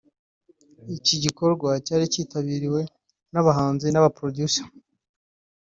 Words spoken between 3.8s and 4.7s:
n’aba Producer